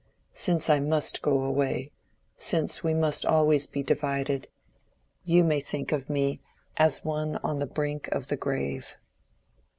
Since 0.33 0.67
I 0.67 0.79
must 0.79 1.21
go 1.21 1.43
away—since 1.43 2.83
we 2.83 2.95
must 2.95 3.23
always 3.23 3.67
be 3.67 3.83
divided—you 3.83 5.43
may 5.43 5.59
think 5.59 5.91
of 5.91 6.09
me 6.09 6.39
as 6.75 7.05
one 7.05 7.35
on 7.43 7.59
the 7.59 7.67
brink 7.67 8.07
of 8.07 8.25
the 8.29 8.35
grave." 8.35 8.97